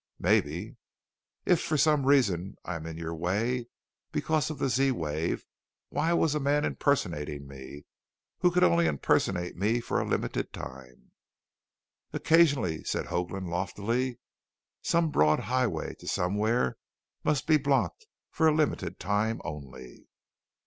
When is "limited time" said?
10.07-11.11, 18.55-19.39